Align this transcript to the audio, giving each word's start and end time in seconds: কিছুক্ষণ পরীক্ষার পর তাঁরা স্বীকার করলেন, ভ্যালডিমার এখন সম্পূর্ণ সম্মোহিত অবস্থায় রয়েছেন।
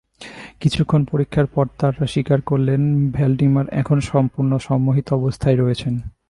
কিছুক্ষণ 0.59 1.01
পরীক্ষার 1.11 1.45
পর 1.45 1.65
তাঁরা 1.79 2.05
স্বীকার 2.07 2.39
করলেন, 2.41 2.81
ভ্যালডিমার 3.11 3.65
এখন 3.71 3.97
সম্পূর্ণ 4.11 4.51
সম্মোহিত 4.57 5.07
অবস্থায় 5.13 5.55
রয়েছেন। 5.55 5.93